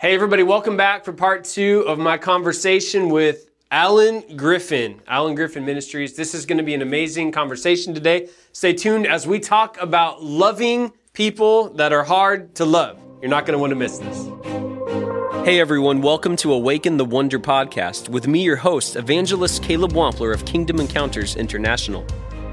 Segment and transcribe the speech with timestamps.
[0.00, 5.66] Hey, everybody, welcome back for part two of my conversation with Alan Griffin, Alan Griffin
[5.66, 6.16] Ministries.
[6.16, 8.30] This is going to be an amazing conversation today.
[8.52, 12.98] Stay tuned as we talk about loving people that are hard to love.
[13.20, 14.26] You're not going to want to miss this.
[15.44, 20.32] Hey everyone, welcome to Awaken the Wonder podcast with me, your host, evangelist Caleb Wampler
[20.32, 22.06] of Kingdom Encounters International.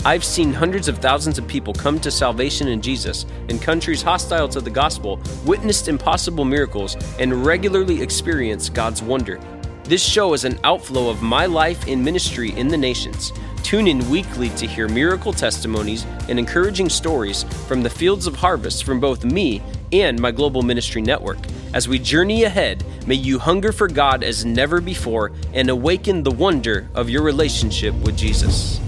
[0.07, 4.47] I've seen hundreds of thousands of people come to salvation in Jesus in countries hostile
[4.47, 9.37] to the gospel, witnessed impossible miracles, and regularly experience God's wonder.
[9.83, 13.33] This show is an outflow of my life in ministry in the nations.
[13.63, 18.85] Tune in weekly to hear miracle testimonies and encouraging stories from the fields of harvest
[18.85, 21.39] from both me and my global ministry network.
[21.73, 26.31] As we journey ahead, may you hunger for God as never before and awaken the
[26.31, 28.79] wonder of your relationship with Jesus.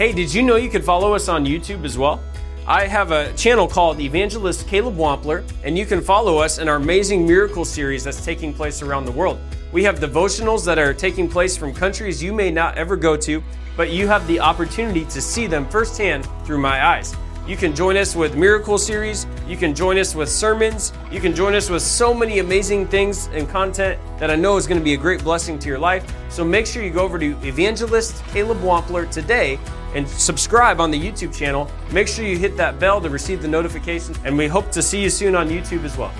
[0.00, 2.22] Hey, did you know you could follow us on YouTube as well?
[2.66, 6.76] I have a channel called Evangelist Caleb Wampler, and you can follow us in our
[6.76, 9.38] amazing miracle series that's taking place around the world.
[9.72, 13.42] We have devotionals that are taking place from countries you may not ever go to,
[13.76, 17.14] but you have the opportunity to see them firsthand through my eyes.
[17.50, 19.26] You can join us with Miracle Series.
[19.48, 20.92] You can join us with sermons.
[21.10, 24.68] You can join us with so many amazing things and content that I know is
[24.68, 26.14] going to be a great blessing to your life.
[26.28, 29.58] So make sure you go over to Evangelist Caleb Wampler today
[29.96, 31.68] and subscribe on the YouTube channel.
[31.90, 35.02] Make sure you hit that bell to receive the notifications, and we hope to see
[35.02, 36.12] you soon on YouTube as well.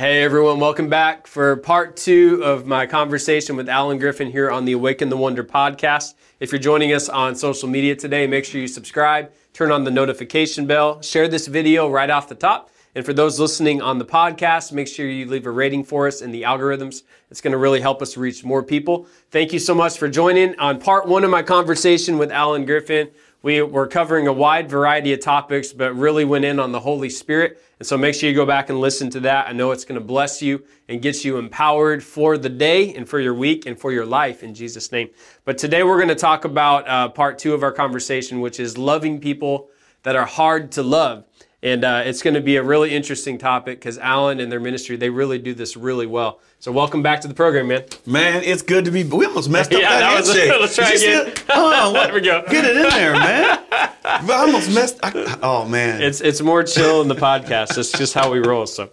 [0.00, 4.64] Hey everyone, welcome back for part two of my conversation with Alan Griffin here on
[4.64, 6.14] the Awaken the Wonder podcast.
[6.40, 9.90] If you're joining us on social media today, make sure you subscribe, turn on the
[9.90, 12.70] notification bell, share this video right off the top.
[12.94, 16.22] And for those listening on the podcast, make sure you leave a rating for us
[16.22, 17.02] in the algorithms.
[17.30, 19.06] It's going to really help us reach more people.
[19.30, 23.10] Thank you so much for joining on part one of my conversation with Alan Griffin.
[23.42, 27.10] We were covering a wide variety of topics, but really went in on the Holy
[27.10, 27.62] Spirit.
[27.80, 29.48] And so make sure you go back and listen to that.
[29.48, 33.08] I know it's going to bless you and get you empowered for the day and
[33.08, 35.08] for your week and for your life in Jesus' name.
[35.46, 38.76] But today we're going to talk about uh, part two of our conversation, which is
[38.76, 39.70] loving people
[40.02, 41.24] that are hard to love.
[41.62, 44.96] And uh, it's going to be a really interesting topic because Alan and their ministry,
[44.96, 46.40] they really do this really well.
[46.58, 47.84] So welcome back to the program, man.
[48.04, 49.04] Man, it's good to be.
[49.04, 50.60] We almost messed up Yeah, that, that was- handshake.
[50.60, 51.34] let's try again.
[51.34, 51.42] see?
[51.48, 52.04] Oh, what?
[52.08, 52.44] There we go.
[52.50, 53.59] Get it in there, man.
[54.04, 54.98] I almost messed.
[55.02, 56.02] I, oh man.
[56.02, 57.76] It's it's more chill in the podcast.
[57.78, 58.66] It's just how we roll.
[58.66, 58.90] So,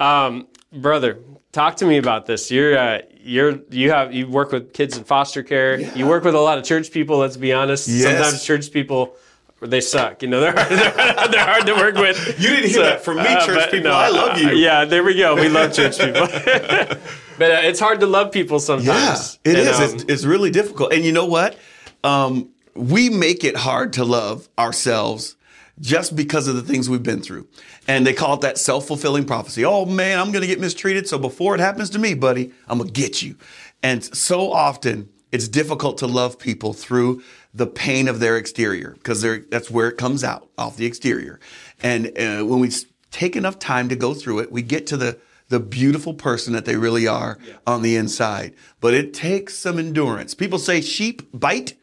[0.00, 1.18] um, brother,
[1.52, 2.50] talk to me about this.
[2.50, 5.78] You're uh, you're you have you work with kids in foster care.
[5.80, 7.18] You work with a lot of church people.
[7.18, 7.88] Let's be honest.
[7.88, 8.02] Yes.
[8.04, 9.16] Sometimes church people.
[9.62, 10.40] They suck, you know.
[10.40, 12.38] They're hard, they're, they're hard to work with.
[12.38, 13.90] You didn't hear that from me, church but people.
[13.90, 14.48] I love you.
[14.48, 15.34] uh, yeah, there we go.
[15.34, 16.26] We love church people,
[17.38, 19.38] but uh, it's hard to love people yeah, sometimes.
[19.44, 19.80] it And, is.
[19.80, 20.92] um, it's, it's really difficult.
[20.92, 21.56] And you know what?
[22.04, 25.36] Um, we make it hard to love ourselves
[25.80, 27.46] just because of the things we've been through.
[27.86, 29.64] And they call it that self fulfilling prophecy.
[29.64, 31.08] Oh man, I'm going to get mistreated.
[31.08, 33.36] So before it happens to me, buddy, I'm going to get you.
[33.82, 37.22] And so often it's difficult to love people through
[37.52, 41.40] the pain of their exterior because that's where it comes out off the exterior.
[41.82, 42.70] And uh, when we
[43.10, 46.64] take enough time to go through it, we get to the the beautiful person that
[46.64, 47.38] they really are
[47.68, 48.52] on the inside.
[48.80, 50.34] But it takes some endurance.
[50.34, 51.74] People say sheep bite.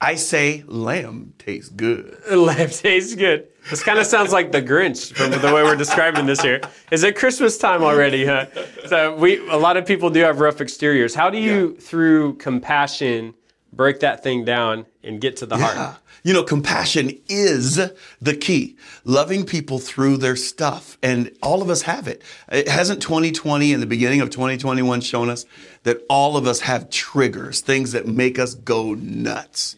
[0.00, 2.16] I say lamb tastes good.
[2.30, 3.48] Lamb tastes good.
[3.68, 6.60] This kind of sounds like the Grinch from the way we're describing this here.
[6.90, 8.46] Is it Christmas time already, huh?
[8.86, 11.14] So we a lot of people do have rough exteriors.
[11.14, 13.34] How do you, through compassion,
[13.74, 15.98] break that thing down and get to the heart?
[16.22, 17.76] You know, compassion is
[18.20, 18.76] the key.
[19.04, 20.98] Loving people through their stuff.
[21.02, 22.22] And all of us have it.
[22.50, 25.46] It hasn't 2020 and the beginning of 2021 shown us
[25.84, 29.76] that all of us have triggers, things that make us go nuts.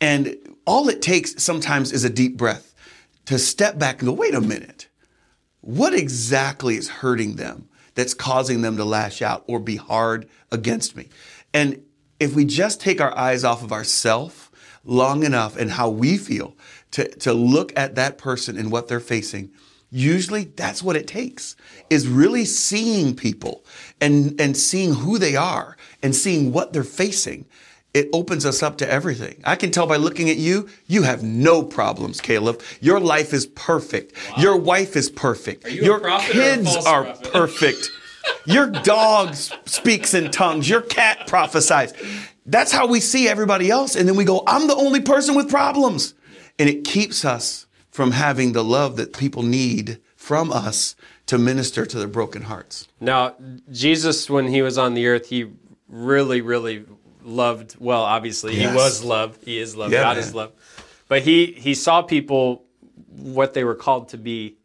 [0.00, 2.74] And all it takes sometimes is a deep breath
[3.26, 4.88] to step back and go, wait a minute.
[5.60, 10.96] What exactly is hurting them that's causing them to lash out or be hard against
[10.96, 11.08] me?
[11.52, 11.82] And
[12.20, 14.47] if we just take our eyes off of ourself
[14.84, 16.56] long enough and how we feel
[16.92, 19.50] to, to look at that person and what they're facing,
[19.90, 21.56] usually that's what it takes
[21.90, 23.64] is really seeing people
[24.00, 27.46] and, and seeing who they are and seeing what they're facing
[27.94, 29.40] it opens us up to everything.
[29.44, 32.62] I can tell by looking at you, you have no problems, Caleb.
[32.80, 34.12] Your life is perfect.
[34.36, 35.68] Your wife is perfect.
[35.70, 37.32] you Your prophet or a kids are prophet?
[37.32, 37.90] perfect.
[38.44, 40.68] Your dog speaks in tongues.
[40.68, 41.92] Your cat prophesies.
[42.48, 43.94] That's how we see everybody else.
[43.94, 46.14] And then we go, I'm the only person with problems.
[46.58, 50.96] And it keeps us from having the love that people need from us
[51.26, 52.88] to minister to their broken hearts.
[53.00, 53.34] Now,
[53.70, 55.50] Jesus, when he was on the earth, he
[55.88, 56.86] really, really
[57.22, 57.76] loved.
[57.78, 58.70] Well, obviously, Yes.
[58.70, 59.38] he was love.
[59.44, 59.92] He is love.
[59.92, 60.24] Yeah, God man.
[60.24, 60.52] is love.
[61.08, 62.64] But he he saw people
[63.10, 64.56] what they were called to be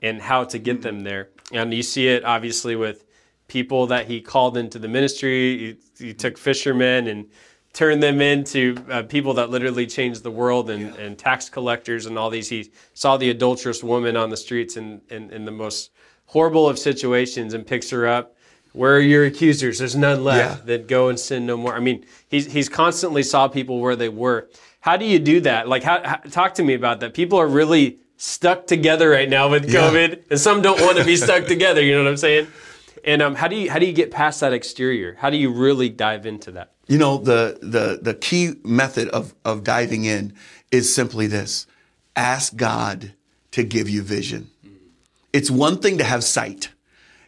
[0.00, 1.28] and how to get them there.
[1.52, 3.04] And you see it obviously with
[3.52, 5.76] people that he called into the ministry.
[5.98, 7.26] He, he took fishermen and
[7.74, 11.02] turned them into uh, people that literally changed the world and, yeah.
[11.02, 12.48] and tax collectors and all these.
[12.48, 15.90] He saw the adulterous woman on the streets in, in, in, the most
[16.26, 18.36] horrible of situations and picks her up.
[18.72, 19.78] Where are your accusers?
[19.80, 20.64] There's none left yeah.
[20.64, 21.74] that go and sin no more.
[21.74, 24.48] I mean, he's, he's constantly saw people where they were.
[24.80, 25.68] How do you do that?
[25.68, 27.12] Like, how, how, talk to me about that.
[27.12, 30.22] People are really stuck together right now with COVID, yeah.
[30.30, 31.82] and some don't want to be stuck together.
[31.82, 32.46] You know what I'm saying?
[33.04, 35.16] And um, how do you how do you get past that exterior?
[35.18, 36.72] How do you really dive into that?
[36.86, 40.34] You know, the the the key method of of diving in
[40.70, 41.66] is simply this:
[42.14, 43.12] ask God
[43.52, 44.50] to give you vision.
[45.32, 46.70] It's one thing to have sight;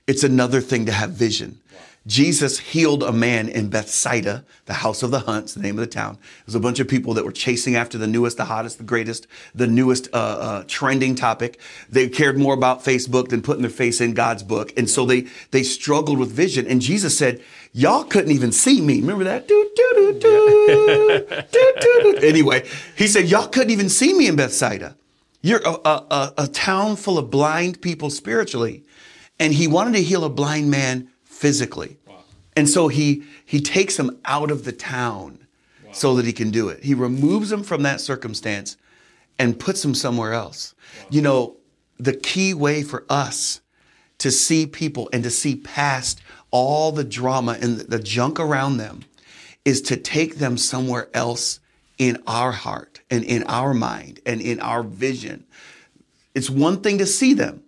[0.06, 1.61] it's another thing to have vision.
[2.06, 5.91] Jesus healed a man in Bethsaida, the house of the Hunts, the name of the
[5.91, 6.19] town.
[6.41, 8.85] It was a bunch of people that were chasing after the newest, the hottest, the
[8.85, 11.59] greatest, the newest uh, uh, trending topic.
[11.89, 15.27] They cared more about Facebook than putting their face in God's book, and so they
[15.51, 16.67] they struggled with vision.
[16.67, 17.43] And Jesus said,
[17.73, 19.49] "Y'all couldn't even see me." Remember that?
[19.49, 24.95] Do, do, do, do, do, Anyway, he said, "Y'all couldn't even see me in Bethsaida.
[25.41, 28.85] You're a, a, a town full of blind people spiritually."
[29.41, 31.99] And he wanted to heal a blind man physically.
[32.07, 32.21] Wow.
[32.57, 35.41] And so he he takes him out of the town
[35.85, 35.93] wow.
[35.93, 36.85] so that he can do it.
[36.85, 38.77] He removes him from that circumstance
[39.39, 40.75] and puts him somewhere else.
[40.79, 41.07] Wow.
[41.11, 41.57] You know,
[41.99, 43.61] the key way for us
[44.19, 49.05] to see people and to see past all the drama and the junk around them
[49.65, 51.59] is to take them somewhere else
[51.99, 55.45] in our heart and in our mind and in our vision.
[56.35, 57.65] It's one thing to see them.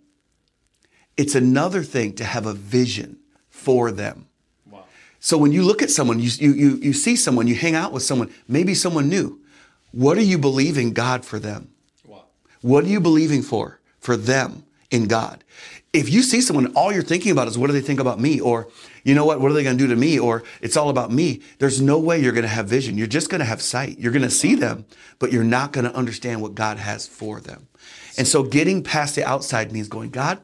[1.17, 3.19] It's another thing to have a vision
[3.67, 4.29] for them.
[4.71, 4.85] Wow.
[5.19, 8.05] So when you look at someone, you, you, you see someone, you hang out with
[8.05, 9.41] someone, maybe someone new.
[9.91, 11.73] What are you believing God for them?
[12.07, 12.27] Wow.
[12.61, 15.43] What are you believing for, for them in God?
[15.93, 18.39] If you see someone, all you're thinking about is what do they think about me?
[18.39, 18.69] Or,
[19.03, 20.17] you know what, what are they going to do to me?
[20.17, 21.43] Or it's all about me.
[21.59, 22.97] There's no way you're going to have vision.
[22.97, 23.99] You're just going to have sight.
[23.99, 24.85] You're going to see them,
[25.19, 27.67] but you're not going to understand what God has for them.
[28.17, 30.41] And so getting past the outside means going, God,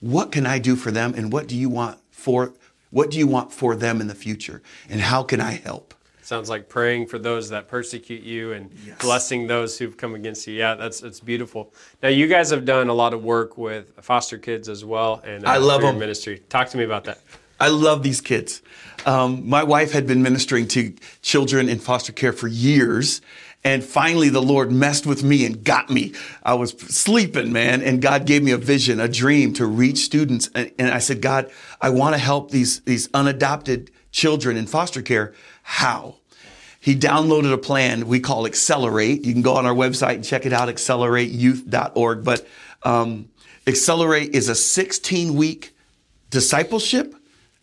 [0.00, 1.14] what can I do for them?
[1.14, 2.54] And what do you want for
[2.90, 5.94] what do you want for them in the future and how can I help?
[6.22, 9.00] Sounds like praying for those that persecute you and yes.
[9.00, 10.54] blessing those who've come against you.
[10.54, 11.74] Yeah, that's that's beautiful.
[12.04, 15.44] Now you guys have done a lot of work with foster kids as well, and
[15.44, 15.98] uh, I love them.
[15.98, 16.40] Ministry.
[16.48, 17.18] Talk to me about that.
[17.58, 18.62] I love these kids.
[19.06, 23.20] Um, my wife had been ministering to children in foster care for years,
[23.62, 26.14] and finally, the Lord messed with me and got me.
[26.42, 30.48] I was sleeping, man, and God gave me a vision, a dream to reach students.
[30.54, 35.02] And, and I said, God, I want to help these, these unadopted children in foster
[35.02, 35.34] care.
[35.62, 36.16] How?
[36.80, 39.26] He downloaded a plan we call Accelerate.
[39.26, 42.24] You can go on our website and check it out, accelerateyouth.org.
[42.24, 42.48] But
[42.82, 43.28] um,
[43.66, 45.76] Accelerate is a 16 week
[46.30, 47.14] discipleship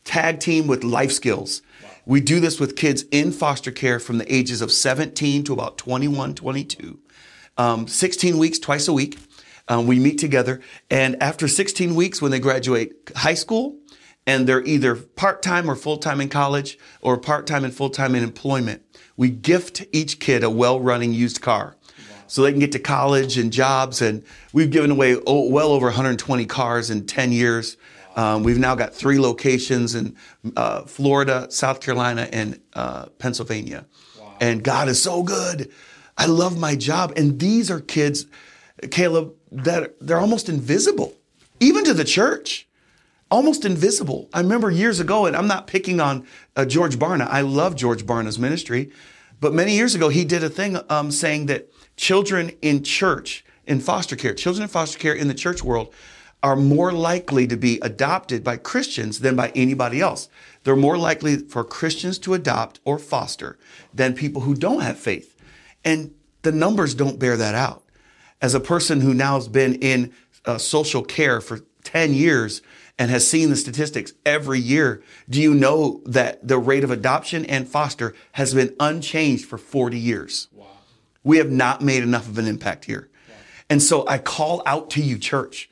[0.04, 1.64] tag team with life skills.
[2.08, 5.78] We do this with kids in foster care from the ages of 17 to about
[5.78, 7.00] 21, 22.
[7.58, 9.20] Um, 16 weeks, twice a week.
[9.68, 10.62] Um, we meet together.
[10.90, 13.78] And after 16 weeks, when they graduate high school,
[14.26, 17.90] and they're either part time or full time in college or part time and full
[17.90, 18.84] time in employment,
[19.18, 21.76] we gift each kid a well running used car.
[22.28, 24.02] So they can get to college and jobs.
[24.02, 24.24] And
[24.54, 27.76] we've given away well over 120 cars in 10 years.
[28.18, 30.16] Um, we've now got three locations in
[30.56, 33.86] uh, Florida, South Carolina, and uh, Pennsylvania.
[34.20, 34.36] Wow.
[34.42, 35.72] And God is so good.
[36.18, 37.14] I love my job.
[37.16, 38.26] And these are kids,
[38.90, 41.14] Caleb, that they're almost invisible,
[41.60, 42.68] even to the church.
[43.30, 44.30] Almost invisible.
[44.34, 47.28] I remember years ago, and I'm not picking on uh, George Barna.
[47.28, 48.90] I love George Barna's ministry.
[49.40, 53.82] But many years ago, he did a thing um, saying that children in church, in
[53.82, 55.94] foster care, children in foster care in the church world,
[56.44, 60.30] are more likely to be adopted by Christians than by anybody else.
[60.64, 63.58] They're more likely for Christians to adopt or foster
[63.94, 65.36] than people who don't have faith.
[65.84, 66.14] And
[66.44, 67.84] the numbers don't bear that out.
[68.42, 70.14] As a person who now has been in
[70.46, 72.62] uh, social care for 10 years
[73.00, 77.46] and has seen the statistics every year, do you know that the rate of adoption
[77.46, 80.50] and foster has been unchanged for 40 years?
[80.54, 80.68] Wow.
[81.24, 83.10] We have not made enough of an impact here.
[83.28, 83.36] Wow.
[83.72, 85.70] And so I call out to you, church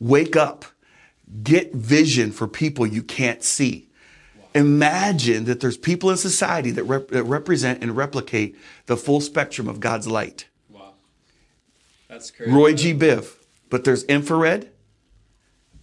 [0.00, 0.64] Wake up.
[1.42, 3.88] Get vision for people you can't see.
[4.36, 4.44] Wow.
[4.54, 9.68] Imagine that there's people in society that, rep- that, represent and replicate the full spectrum
[9.68, 10.46] of God's light.
[10.68, 10.94] Wow.
[12.08, 12.52] That's crazy.
[12.52, 12.94] Roy G.
[12.94, 13.34] Biv.
[13.70, 14.70] But there's infrared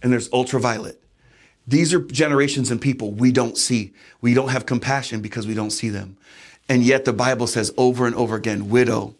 [0.02, 1.02] and there's ultraviolet.
[1.66, 3.92] These are generations and people we don't see.
[4.20, 6.16] We don't have compassion because we don't see them.
[6.68, 9.14] And yet the Bible says over and over again widow,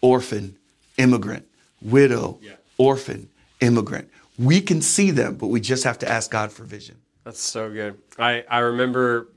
[0.00, 0.56] orphan,
[0.96, 1.46] immigrant,
[1.82, 3.28] widow, yeah orphan,
[3.60, 4.10] immigrant.
[4.38, 6.96] We can see them, but we just have to ask God for vision.
[7.24, 7.98] That's so good.
[8.18, 9.28] I, I remember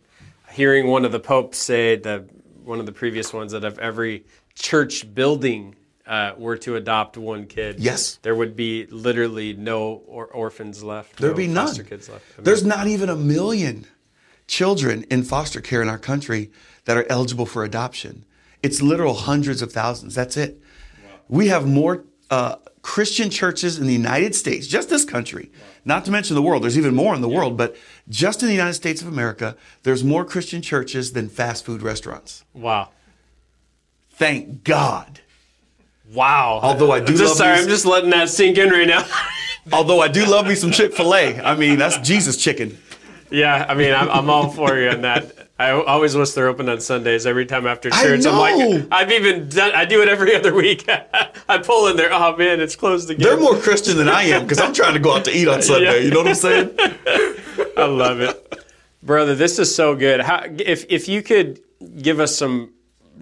[0.51, 2.25] hearing one of the popes say that
[2.63, 4.25] one of the previous ones that if every
[4.56, 5.75] church building
[6.06, 8.18] uh, were to adopt one kid, Yes.
[8.24, 11.18] there would be literally no or- orphans left.
[11.18, 11.68] There'd no be none.
[11.68, 12.25] foster kids left.
[12.36, 13.86] I mean, There's not even a million
[14.48, 16.51] children in foster care in our country
[16.86, 18.25] that are eligible for adoption.
[18.63, 20.16] It's literal hundreds of thousands.
[20.16, 20.60] That's it.
[21.27, 22.56] We have more uh,
[22.88, 25.51] Christian churches in the United States, just this country,
[25.84, 26.63] not to mention the world.
[26.63, 27.75] There's even more in the world, but
[28.08, 32.46] just in the United States of America, there's more Christian churches than fast food restaurants.
[32.53, 32.89] wow.
[34.12, 35.20] Thank God.
[36.13, 36.62] Wow.
[36.63, 39.06] Although I do just love sorry, I'm just letting that sink in right now.
[39.74, 41.39] Although I do love me some Chick fil A.
[41.41, 42.77] I mean, that's Jesus chicken.
[43.29, 45.47] yeah, I mean, I'm, I'm all for you on that.
[45.60, 48.26] I always wish they're open on Sundays every time after church.
[48.28, 50.88] I'm like, I've even done, I do it every other week.
[51.50, 53.28] I pull in there, oh man, it's closed again.
[53.28, 55.62] They're more Christian than I am because I'm trying to go out to eat on
[55.64, 55.86] Sunday.
[55.86, 56.06] Yeah.
[56.06, 56.76] You know what I'm saying?
[57.78, 58.64] I love it,
[59.02, 59.34] brother.
[59.34, 60.22] This is so good.
[60.22, 61.60] How, if if you could
[62.02, 62.74] give us some,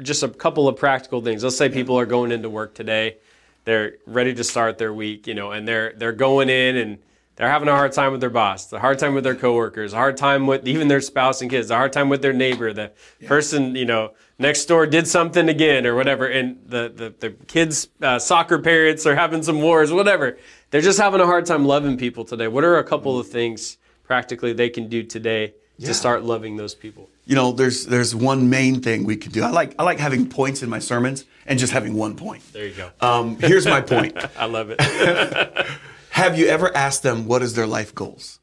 [0.02, 1.44] just a couple of practical things.
[1.44, 3.18] Let's say people are going into work today,
[3.64, 6.98] they're ready to start their week, you know, and they're they're going in and
[7.36, 9.98] they're having a hard time with their boss, a hard time with their coworkers, a
[9.98, 12.92] hard time with even their spouse and kids, a hard time with their neighbor, the
[13.26, 17.88] person you know next door did something again or whatever, and the the, the kids'
[18.02, 20.38] uh, soccer parents are having some wars, whatever.
[20.72, 22.48] They're just having a hard time loving people today.
[22.48, 25.88] What are a couple of things practically they can do today Yeah.
[25.88, 27.10] to start loving those people?
[27.26, 29.44] You know, there's there's one main thing we can do.
[29.44, 32.44] I like I like having points in my sermons and just having one point.
[32.54, 32.90] There you go.
[33.02, 34.16] Um, here's my point.
[34.38, 34.80] I love it.
[36.16, 38.40] Have you ever asked them what is their life goals?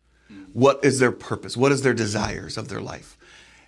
[0.52, 1.56] What is their purpose?
[1.56, 3.16] What is their desires of their life?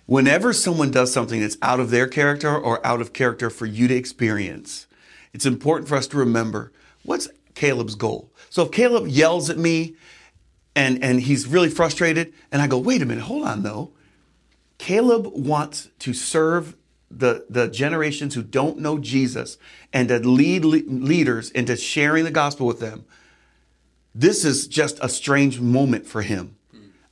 [0.05, 3.87] Whenever someone does something that's out of their character or out of character for you
[3.87, 4.85] to experience,
[5.33, 6.71] it's important for us to remember
[7.01, 8.31] what's Caleb's goal.
[8.51, 9.95] So if Caleb yells at me
[10.75, 13.91] and and he's really frustrated and I go, "Wait a minute, hold on though."
[14.77, 16.77] Caleb wants to serve
[17.09, 19.57] the, the generations who don't know Jesus
[19.91, 23.05] and to lead le- leaders into sharing the gospel with them.
[24.17, 26.55] This is just a strange moment for him.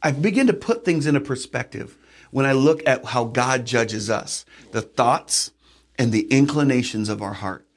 [0.01, 1.97] I begin to put things into perspective
[2.31, 5.51] when I look at how God judges us, the thoughts
[5.99, 7.67] and the inclinations of our heart.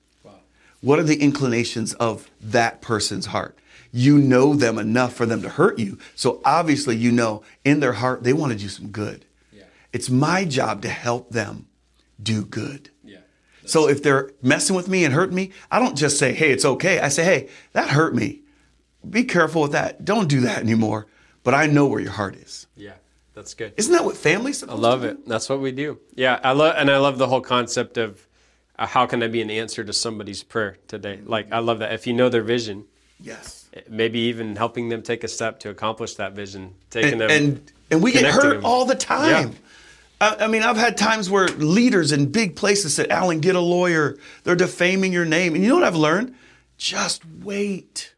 [0.80, 3.58] What are the inclinations of that person's heart?
[3.92, 5.98] You know them enough for them to hurt you.
[6.14, 9.24] So obviously, you know in their heart, they want to do some good.
[9.92, 11.68] It's my job to help them
[12.22, 12.90] do good.
[13.02, 13.18] Yeah.
[13.64, 16.66] So if they're messing with me and hurting me, I don't just say, hey, it's
[16.66, 17.00] okay.
[17.00, 18.42] I say, hey, that hurt me.
[19.08, 20.04] Be careful with that.
[20.04, 21.06] Don't do that anymore.
[21.44, 22.66] But I know where your heart is.
[22.76, 22.94] Yeah.
[23.34, 23.74] That's good.
[23.76, 25.28] Isn't that what supposed I love it.
[25.28, 25.98] That's what we do.
[26.14, 28.26] Yeah, I love and I love the whole concept of
[28.78, 31.20] uh, how can I be an answer to somebody's prayer today?
[31.22, 31.92] Like I love that.
[31.92, 32.86] If you know their vision,
[33.20, 33.68] Yes.
[33.90, 37.72] maybe even helping them take a step to accomplish that vision, taking And, them and,
[37.90, 38.64] and we get hurt them.
[38.64, 39.50] all the time.
[39.50, 39.58] Yeah.
[40.40, 43.60] I, I mean, I've had times where leaders in big places said, Alan, get a
[43.60, 44.16] lawyer.
[44.44, 45.54] They're defaming your name.
[45.54, 46.34] And you know what I've learned?
[46.78, 48.14] Just wait.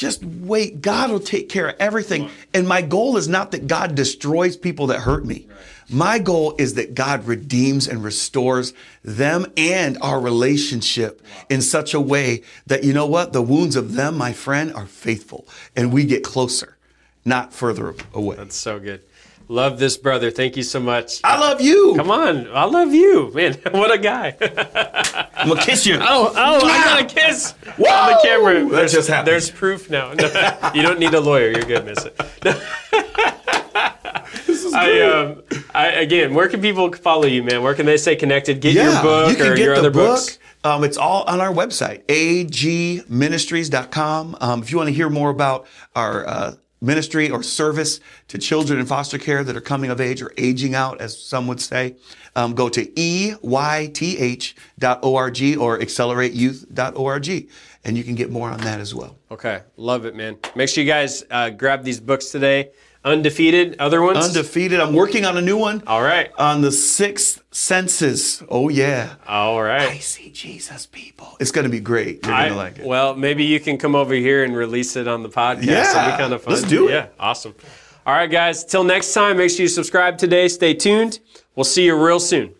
[0.00, 0.80] Just wait.
[0.80, 2.30] God will take care of everything.
[2.54, 5.46] And my goal is not that God destroys people that hurt me.
[5.90, 8.72] My goal is that God redeems and restores
[9.04, 13.34] them and our relationship in such a way that, you know what?
[13.34, 16.78] The wounds of them, my friend, are faithful and we get closer,
[17.26, 18.36] not further away.
[18.36, 19.02] That's so good.
[19.50, 20.30] Love this brother.
[20.30, 21.20] Thank you so much.
[21.24, 21.94] I love you.
[21.96, 23.58] Come on, I love you, man.
[23.72, 24.36] What a guy.
[25.34, 25.98] I'm going to kiss you.
[26.00, 28.60] Oh, oh, I got a kiss on the camera.
[28.60, 29.26] That There's, just happened.
[29.26, 30.12] there's proof now.
[30.12, 30.26] No,
[30.74, 31.50] you don't need a lawyer.
[31.50, 32.14] You're good, miss it.
[34.72, 35.42] I, um,
[35.74, 37.64] I, again, where can people follow you, man?
[37.64, 38.60] Where can they stay connected?
[38.60, 40.20] Get your book you can or get your the other book.
[40.20, 40.38] books?
[40.62, 44.36] Um, it's all on our website, agministries.com.
[44.40, 45.66] Um, if you want to hear more about
[45.96, 50.22] our uh, ministry or service to children in foster care that are coming of age
[50.22, 51.96] or aging out, as some would say,
[52.36, 53.42] um, go to eyth.org
[55.58, 57.48] or accelerateyouth.org,
[57.84, 59.16] and you can get more on that as well.
[59.30, 60.38] Okay, love it, man.
[60.54, 62.70] Make sure you guys uh, grab these books today.
[63.02, 64.18] Undefeated, other ones?
[64.26, 64.78] Undefeated.
[64.78, 65.82] I'm working on a new one.
[65.86, 66.30] All right.
[66.36, 68.42] On the sixth senses.
[68.50, 69.14] Oh, yeah.
[69.26, 69.88] All right.
[69.88, 71.34] I see Jesus, people.
[71.40, 72.26] It's going to be great.
[72.26, 72.84] You're going to like it.
[72.84, 75.64] Well, maybe you can come over here and release it on the podcast.
[75.64, 76.52] Yeah, That'd be kind of fun.
[76.54, 76.92] let's do it.
[76.92, 77.54] Yeah, awesome.
[78.04, 78.64] All right, guys.
[78.66, 80.48] Till next time, make sure you subscribe today.
[80.48, 81.20] Stay tuned.
[81.56, 82.54] We'll see you real soon.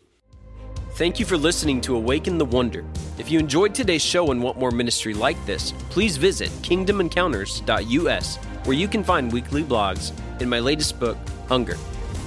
[0.93, 2.85] Thank you for listening to Awaken the Wonder.
[3.19, 8.77] If you enjoyed today's show and want more ministry like this, please visit kingdomencounters.us, where
[8.77, 11.17] you can find weekly blogs and my latest book,
[11.49, 11.77] Hunger.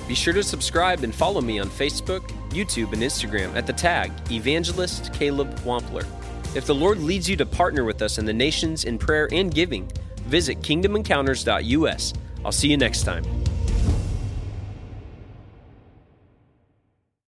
[0.08, 4.12] Be sure to subscribe and follow me on Facebook, YouTube, and Instagram at the tag
[4.30, 6.06] Evangelist Caleb Wampler.
[6.56, 9.54] If the Lord leads you to partner with us in the nations in prayer and
[9.54, 9.92] giving,
[10.26, 12.14] visit kingdomencounters.us.
[12.46, 13.43] I'll see you next time.